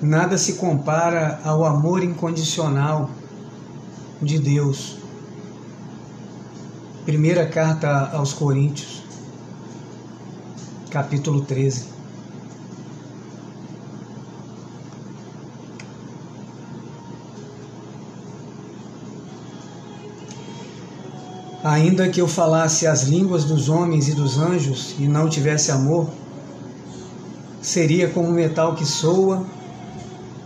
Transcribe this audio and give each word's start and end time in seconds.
Nada 0.00 0.36
se 0.36 0.54
compara 0.54 1.40
ao 1.42 1.64
amor 1.64 2.04
incondicional 2.04 3.08
de 4.20 4.38
Deus. 4.38 4.98
Primeira 7.06 7.46
carta 7.46 8.10
aos 8.12 8.34
Coríntios, 8.34 9.02
capítulo 10.90 11.40
13. 11.40 11.86
Ainda 21.64 22.08
que 22.10 22.20
eu 22.20 22.28
falasse 22.28 22.86
as 22.86 23.04
línguas 23.04 23.44
dos 23.44 23.70
homens 23.70 24.08
e 24.08 24.12
dos 24.12 24.38
anjos 24.38 24.94
e 24.98 25.08
não 25.08 25.26
tivesse 25.26 25.70
amor, 25.70 26.10
seria 27.62 28.10
como 28.10 28.30
metal 28.30 28.74
que 28.74 28.84
soa 28.84 29.44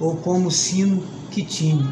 ou 0.01 0.17
como 0.17 0.51
sino 0.51 1.05
que 1.31 1.45
tine. 1.45 1.89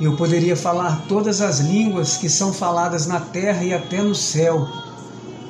Eu 0.00 0.16
poderia 0.16 0.56
falar 0.56 1.04
todas 1.08 1.40
as 1.40 1.60
línguas 1.60 2.16
que 2.16 2.28
são 2.28 2.52
faladas 2.52 3.06
na 3.06 3.20
terra 3.20 3.64
e 3.64 3.74
até 3.74 4.02
no 4.02 4.14
céu, 4.14 4.68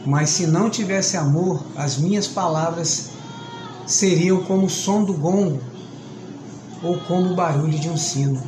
mas 0.07 0.31
se 0.31 0.47
não 0.47 0.69
tivesse 0.69 1.17
amor, 1.17 1.63
as 1.77 1.97
minhas 1.99 2.27
palavras 2.27 3.11
seriam 3.87 4.43
como 4.45 4.67
o 4.67 4.71
som 4.71 5.05
do 5.05 5.15
gongo 5.15 5.61
ou 6.83 6.99
como 7.01 7.33
o 7.33 7.35
barulho 7.35 7.79
de 7.79 7.89
um 7.89 7.97
sino. 7.97 8.43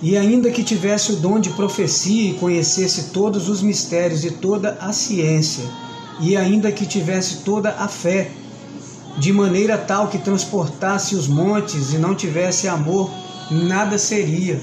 E 0.00 0.16
ainda 0.16 0.50
que 0.50 0.64
tivesse 0.64 1.12
o 1.12 1.16
dom 1.16 1.38
de 1.38 1.50
profecia 1.50 2.30
e 2.30 2.34
conhecesse 2.34 3.10
todos 3.10 3.48
os 3.48 3.62
mistérios 3.62 4.24
e 4.24 4.32
toda 4.32 4.76
a 4.80 4.92
ciência, 4.92 5.64
e 6.20 6.36
ainda 6.36 6.70
que 6.70 6.86
tivesse 6.86 7.38
toda 7.38 7.70
a 7.70 7.88
fé, 7.88 8.30
de 9.18 9.32
maneira 9.32 9.76
tal 9.76 10.08
que 10.08 10.18
transportasse 10.18 11.14
os 11.14 11.26
montes 11.26 11.92
e 11.92 11.98
não 11.98 12.14
tivesse 12.14 12.68
amor, 12.68 13.10
nada 13.50 13.98
seria. 13.98 14.60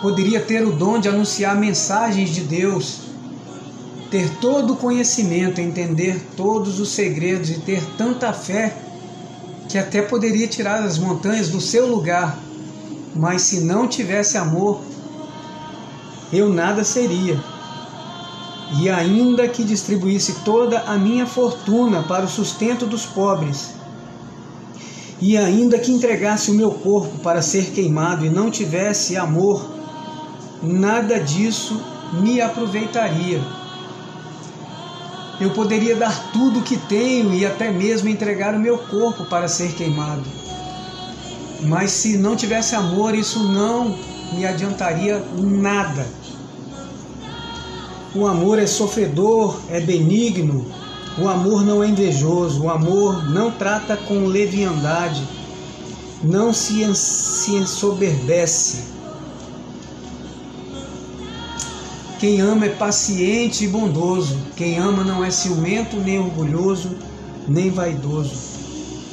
Poderia 0.00 0.40
ter 0.40 0.66
o 0.66 0.72
dom 0.72 0.98
de 0.98 1.08
anunciar 1.08 1.56
mensagens 1.56 2.30
de 2.30 2.40
Deus, 2.40 3.00
ter 4.10 4.28
todo 4.40 4.74
o 4.74 4.76
conhecimento, 4.76 5.60
entender 5.60 6.20
todos 6.36 6.80
os 6.80 6.90
segredos 6.90 7.50
e 7.50 7.60
ter 7.60 7.82
tanta 7.96 8.32
fé 8.32 8.76
que 9.68 9.78
até 9.78 10.02
poderia 10.02 10.46
tirar 10.46 10.82
as 10.82 10.98
montanhas 10.98 11.48
do 11.48 11.60
seu 11.60 11.86
lugar 11.86 12.38
mas 13.14 13.42
se 13.42 13.60
não 13.60 13.86
tivesse 13.86 14.38
amor, 14.38 14.80
eu 16.32 16.48
nada 16.48 16.82
seria. 16.82 17.38
E 18.80 18.88
ainda 18.88 19.46
que 19.48 19.64
distribuísse 19.64 20.40
toda 20.44 20.80
a 20.80 20.96
minha 20.96 21.26
fortuna 21.26 22.02
para 22.02 22.24
o 22.24 22.28
sustento 22.28 22.86
dos 22.86 23.04
pobres, 23.04 23.74
e 25.20 25.36
ainda 25.36 25.78
que 25.78 25.92
entregasse 25.92 26.50
o 26.50 26.54
meu 26.54 26.70
corpo 26.70 27.18
para 27.18 27.42
ser 27.42 27.70
queimado 27.70 28.24
e 28.24 28.30
não 28.30 28.50
tivesse 28.50 29.16
amor, 29.16 29.64
nada 30.62 31.20
disso 31.20 31.80
me 32.14 32.40
aproveitaria. 32.40 33.40
Eu 35.40 35.50
poderia 35.50 35.94
dar 35.94 36.32
tudo 36.32 36.60
o 36.60 36.62
que 36.62 36.76
tenho 36.76 37.34
e 37.34 37.46
até 37.46 37.70
mesmo 37.70 38.08
entregar 38.08 38.54
o 38.54 38.60
meu 38.60 38.78
corpo 38.78 39.24
para 39.26 39.48
ser 39.48 39.72
queimado 39.74 40.42
mas 41.64 41.92
se 41.92 42.16
não 42.18 42.34
tivesse 42.36 42.74
amor, 42.74 43.14
isso 43.14 43.42
não 43.44 43.96
me 44.32 44.44
adiantaria 44.46 45.22
nada. 45.36 46.06
O 48.14 48.26
amor 48.26 48.58
é 48.58 48.66
sofredor, 48.66 49.58
é 49.70 49.80
benigno, 49.80 50.66
o 51.18 51.28
amor 51.28 51.64
não 51.64 51.82
é 51.82 51.88
invejoso, 51.88 52.64
o 52.64 52.70
amor 52.70 53.30
não 53.30 53.50
trata 53.50 53.96
com 53.96 54.26
leviandade, 54.26 55.26
não 56.22 56.52
se, 56.52 56.82
ensoberbece. 57.54 58.84
Quem 62.20 62.40
ama 62.40 62.66
é 62.66 62.68
paciente 62.68 63.64
e 63.64 63.68
bondoso, 63.68 64.38
quem 64.56 64.76
ama 64.78 65.02
não 65.02 65.24
é 65.24 65.30
ciumento, 65.30 65.96
nem 65.96 66.18
orgulhoso, 66.18 66.90
nem 67.48 67.70
vaidoso. 67.70 68.52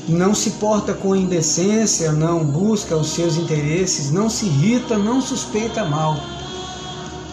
Não 0.10 0.36
se 0.36 0.52
porta 0.52 0.94
com 0.94 1.16
indecência, 1.16 2.12
não 2.12 2.44
busca 2.44 2.98
os 2.98 3.12
seus 3.12 3.38
interesses, 3.38 4.12
não 4.12 4.30
se 4.30 4.46
irrita, 4.46 4.98
não 4.98 5.22
suspeita 5.22 5.86
mal. 5.86 6.18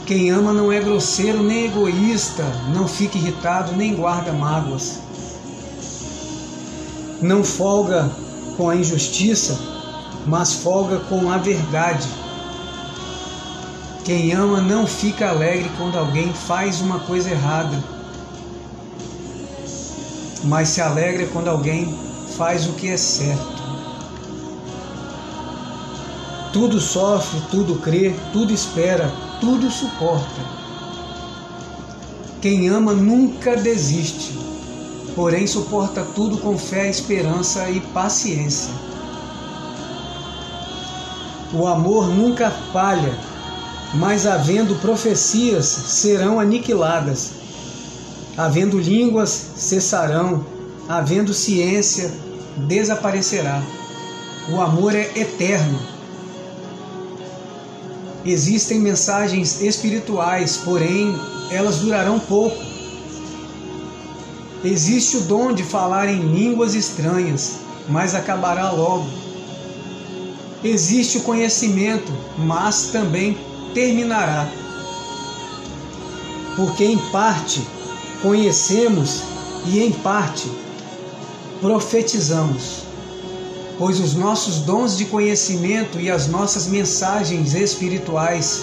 Quem 0.06 0.30
ama 0.30 0.52
não 0.52 0.70
é 0.70 0.78
grosseiro 0.78 1.42
nem 1.42 1.66
egoísta, 1.66 2.44
não 2.72 2.86
fica 2.86 3.18
irritado 3.18 3.72
nem 3.74 3.92
guarda 3.92 4.32
mágoas. 4.32 5.00
Não 7.20 7.42
folga 7.42 8.08
com 8.56 8.70
a 8.70 8.76
injustiça, 8.76 9.58
mas 10.24 10.52
folga 10.52 11.00
com 11.00 11.28
a 11.28 11.38
verdade. 11.38 12.06
Quem 14.04 14.32
ama 14.32 14.60
não 14.60 14.86
fica 14.86 15.28
alegre 15.28 15.68
quando 15.76 15.98
alguém 15.98 16.32
faz 16.32 16.80
uma 16.80 17.00
coisa 17.00 17.30
errada, 17.30 17.82
mas 20.44 20.68
se 20.68 20.80
alegra 20.80 21.26
quando 21.32 21.48
alguém 21.48 21.92
faz 22.36 22.64
o 22.68 22.74
que 22.74 22.88
é 22.88 22.96
certo. 22.96 23.56
Tudo 26.52 26.80
sofre, 26.80 27.40
tudo 27.50 27.74
crê, 27.80 28.14
tudo 28.32 28.52
espera, 28.52 29.12
tudo 29.40 29.70
suporta. 29.70 30.40
Quem 32.40 32.68
ama 32.68 32.92
nunca 32.92 33.56
desiste, 33.56 34.32
porém 35.14 35.46
suporta 35.46 36.04
tudo 36.14 36.38
com 36.38 36.56
fé, 36.56 36.88
esperança 36.88 37.68
e 37.70 37.80
paciência. 37.80 38.70
O 41.52 41.66
amor 41.66 42.08
nunca 42.08 42.50
falha, 42.72 43.18
mas 43.94 44.26
havendo 44.26 44.74
profecias 44.76 45.66
serão 45.66 46.38
aniquiladas, 46.38 47.30
havendo 48.36 48.78
línguas 48.78 49.30
cessarão, 49.56 50.44
havendo 50.88 51.32
ciência 51.32 52.12
desaparecerá. 52.56 53.62
O 54.48 54.60
amor 54.60 54.94
é 54.94 55.10
eterno. 55.16 55.95
Existem 58.26 58.80
mensagens 58.80 59.60
espirituais, 59.62 60.56
porém 60.56 61.14
elas 61.48 61.76
durarão 61.76 62.18
pouco. 62.18 62.56
Existe 64.64 65.18
o 65.18 65.20
dom 65.20 65.52
de 65.52 65.62
falar 65.62 66.08
em 66.08 66.18
línguas 66.18 66.74
estranhas, 66.74 67.60
mas 67.88 68.16
acabará 68.16 68.72
logo. 68.72 69.06
Existe 70.64 71.18
o 71.18 71.20
conhecimento, 71.20 72.12
mas 72.36 72.88
também 72.88 73.38
terminará. 73.72 74.48
Porque 76.56 76.84
em 76.84 76.98
parte 77.12 77.62
conhecemos 78.22 79.22
e 79.66 79.78
em 79.78 79.92
parte 79.92 80.50
profetizamos, 81.60 82.85
pois 83.78 84.00
os 84.00 84.14
nossos 84.14 84.58
dons 84.60 84.96
de 84.96 85.04
conhecimento 85.04 86.00
e 86.00 86.10
as 86.10 86.26
nossas 86.28 86.66
mensagens 86.66 87.54
espirituais 87.54 88.62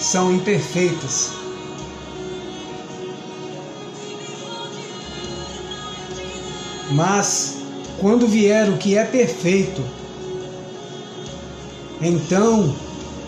são 0.00 0.32
imperfeitas. 0.32 1.30
Mas 6.90 7.56
quando 7.98 8.26
vier 8.26 8.70
o 8.70 8.78
que 8.78 8.96
é 8.96 9.04
perfeito, 9.04 9.82
então 12.00 12.74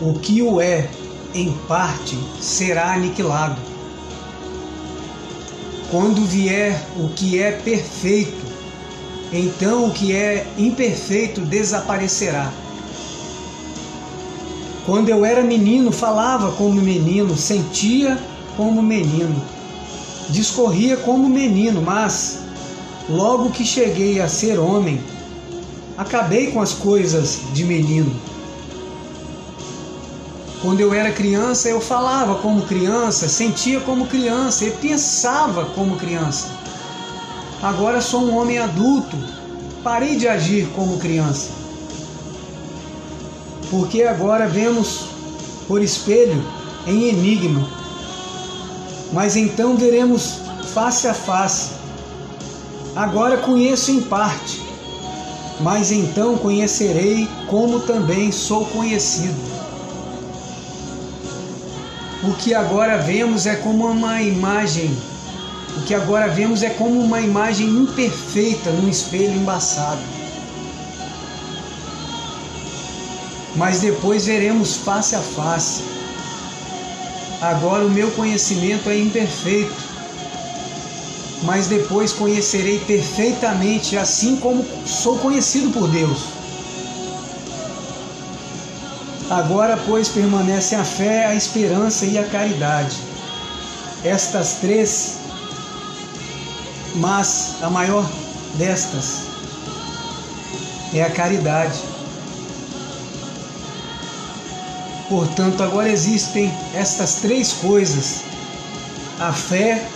o 0.01 0.15
que 0.15 0.41
o 0.41 0.61
é 0.61 0.89
em 1.35 1.53
parte 1.69 2.17
será 2.41 2.95
aniquilado. 2.95 3.61
Quando 5.91 6.25
vier 6.25 6.81
o 6.97 7.09
que 7.11 7.39
é 7.43 7.53
perfeito, 7.53 8.50
então 9.33 9.87
o 9.87 9.93
que 9.93 10.13
é 10.13 10.47
imperfeito 10.59 11.41
desaparecerá. 11.41 12.53
Quando 14.85 15.09
eu 15.09 15.25
era 15.25 15.43
menino, 15.43 15.93
falava 15.93 16.53
como 16.53 16.81
menino, 16.81 17.37
sentia 17.37 18.19
como 18.57 18.83
menino, 18.83 19.41
discorria 20.31 20.97
como 20.97 21.29
menino, 21.29 21.81
mas 21.81 22.41
logo 23.09 23.51
que 23.51 23.65
cheguei 23.65 24.21
a 24.21 24.29
ser 24.29 24.59
homem, 24.59 25.01
acabei 25.97 26.51
com 26.51 26.61
as 26.61 26.73
coisas 26.73 27.41
de 27.53 27.65
menino. 27.65 28.15
Quando 30.63 30.81
eu 30.81 30.93
era 30.93 31.11
criança, 31.11 31.69
eu 31.69 31.81
falava 31.81 32.35
como 32.37 32.63
criança, 32.63 33.29
sentia 33.29 33.81
como 33.81 34.07
criança 34.07 34.65
e 34.67 34.71
pensava 34.71 35.67
como 35.67 35.97
criança. 35.97 36.49
Agora 37.63 38.01
sou 38.01 38.23
um 38.23 38.39
homem 38.39 38.59
adulto, 38.59 39.17
parei 39.85 40.17
de 40.17 40.27
agir 40.27 40.67
como 40.75 40.99
criança. 40.99 41.49
Porque 43.71 44.03
agora 44.03 44.49
vemos 44.49 45.05
por 45.69 45.83
espelho 45.83 46.43
em 46.87 47.09
enigma. 47.09 47.69
Mas 49.13 49.37
então 49.37 49.77
veremos 49.77 50.39
face 50.73 51.07
a 51.07 51.15
face. 51.15 51.71
Agora 52.97 53.37
conheço 53.39 53.91
em 53.91 54.01
parte, 54.01 54.61
mas 55.61 55.93
então 55.93 56.37
conhecerei 56.39 57.29
como 57.47 57.81
também 57.81 58.33
sou 58.33 58.65
conhecido. 58.67 59.39
O 62.23 62.35
que 62.35 62.53
agora 62.53 62.99
vemos 62.99 63.47
é 63.47 63.57
como 63.57 63.87
uma 63.87 64.21
imagem, 64.21 64.95
o 65.77 65.83
que 65.83 65.95
agora 65.95 66.29
vemos 66.29 66.63
é 66.63 66.71
como 66.71 67.01
uma 67.01 67.21
imagem 67.21 67.69
imperfeita 67.69 68.71
num 68.71 68.89
espelho 68.89 69.35
embaçado. 69.35 70.01
Mas 73.57 73.81
depois 73.81 74.27
veremos 74.27 74.77
face 74.77 75.15
a 75.15 75.21
face. 75.21 75.83
Agora 77.41 77.87
o 77.87 77.91
meu 77.91 78.11
conhecimento 78.11 78.89
é 78.91 78.99
imperfeito, 78.99 79.75
mas 81.43 81.67
depois 81.67 82.13
conhecerei 82.13 82.79
perfeitamente, 82.81 83.97
assim 83.97 84.37
como 84.37 84.65
sou 84.87 85.19
conhecido 85.19 85.71
por 85.71 85.89
Deus. 85.89 86.41
Agora, 89.31 89.79
pois, 89.87 90.09
permanecem 90.09 90.77
a 90.77 90.85
fé, 90.85 91.27
a 91.27 91.35
esperança 91.35 92.05
e 92.05 92.19
a 92.19 92.25
caridade. 92.25 92.97
Estas 94.05 94.55
três, 94.55 95.19
mas 96.95 97.57
a 97.63 97.71
maior 97.71 98.09
destas 98.55 99.23
é 100.93 101.03
a 101.03 101.11
caridade. 101.11 101.79
Portanto, 105.09 105.63
agora 105.63 105.89
existem 105.89 106.53
estas 106.75 107.17
três 107.17 107.53
coisas: 107.53 108.23
a 109.19 109.33
fé, 109.33 109.89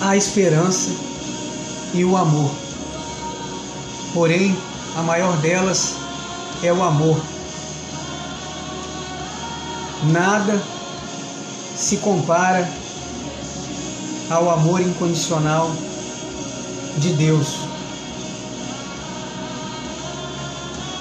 a 0.00 0.16
esperança 0.16 0.90
e 1.94 2.04
o 2.04 2.16
amor. 2.16 2.50
Porém, 4.12 4.56
a 4.96 5.02
maior 5.02 5.36
delas 5.38 5.94
é 6.62 6.72
o 6.72 6.82
amor. 6.82 7.20
Nada 10.04 10.62
se 11.76 11.96
compara 11.98 12.68
ao 14.30 14.50
amor 14.50 14.80
incondicional 14.80 15.70
de 16.98 17.12
Deus. 17.14 17.60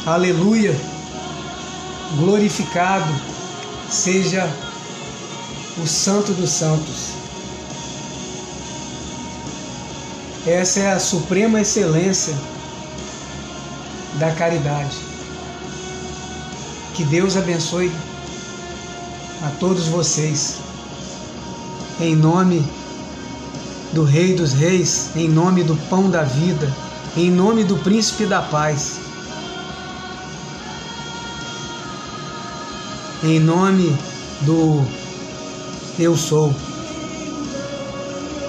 Aleluia! 0.05 0.73
Glorificado 2.17 3.13
seja 3.89 4.49
o 5.83 5.85
Santo 5.85 6.31
dos 6.33 6.49
Santos. 6.49 7.09
Essa 10.45 10.79
é 10.79 10.93
a 10.93 10.99
suprema 10.99 11.59
excelência 11.59 12.33
da 14.13 14.31
caridade. 14.31 14.95
Que 16.95 17.03
Deus 17.03 17.35
abençoe 17.35 17.91
a 19.43 19.49
todos 19.59 19.87
vocês. 19.87 20.55
Em 21.99 22.15
nome 22.15 22.65
do 23.93 24.03
Rei 24.03 24.35
dos 24.35 24.53
Reis, 24.53 25.09
em 25.15 25.29
nome 25.29 25.63
do 25.63 25.75
Pão 25.89 26.09
da 26.09 26.23
Vida, 26.23 26.71
em 27.15 27.31
nome 27.31 27.63
do 27.63 27.77
Príncipe 27.77 28.25
da 28.25 28.41
Paz. 28.41 28.99
Em 33.23 33.39
nome 33.39 33.97
do 34.41 34.85
Eu 35.97 36.15
Sou. 36.15 36.53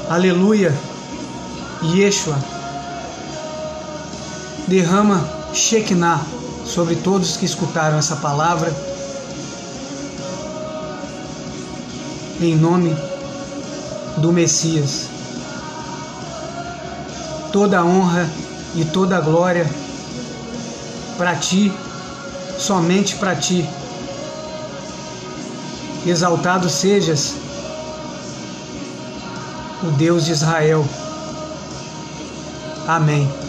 Aleluia. 0.09 0.75
Yeshua, 1.83 2.37
derrama 4.67 5.27
Shekinah 5.55 6.21
sobre 6.65 6.97
todos 6.97 7.37
que 7.37 7.45
escutaram 7.45 7.99
essa 7.99 8.17
palavra, 8.17 8.75
em 12.41 12.57
nome 12.57 12.97
do 14.17 14.33
Messias. 14.33 15.08
Toda 17.53 17.81
a 17.81 17.85
honra 17.85 18.29
e 18.75 18.85
toda 18.85 19.17
a 19.17 19.21
glória 19.21 19.69
para 21.17 21.35
ti, 21.35 21.73
somente 22.59 23.17
para 23.17 23.35
ti. 23.35 23.69
Exaltado 26.07 26.69
sejas, 26.69 27.35
o 29.83 29.91
Deus 29.93 30.25
de 30.25 30.33
Israel. 30.33 30.87
Amém. 32.87 33.48